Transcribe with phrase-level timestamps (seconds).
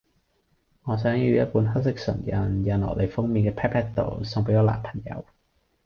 [0.81, 5.23] 我想要一本黑色唇印，印落你封面個 pat pat 度，送俾我男朋友